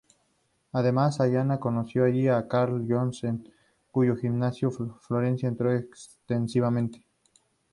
[0.71, 3.47] Además, Sayama conoció allí a Karl Gotch, en
[3.91, 7.05] cuyo gimnasio de Florida entrenó extensivamente.